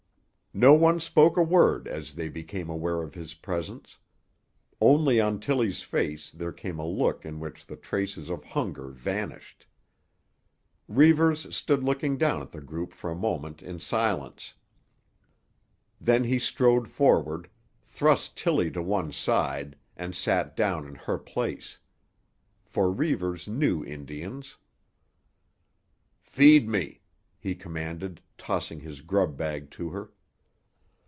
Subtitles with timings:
[0.53, 3.97] No one spoke a word as they became aware of his presence.
[4.81, 9.65] Only on Tillie's face there came a look in which the traces of hunger vanished.
[10.89, 14.53] Reivers stood looking down at the group for a moment in silence.
[16.01, 17.49] Then he strode forward,
[17.81, 21.79] thrust Tillie to one side and sat down in her place.
[22.65, 24.57] For Reivers knew Indians.
[26.19, 26.99] "Feed me,"
[27.39, 30.11] he commanded, tossing his grub bag to her.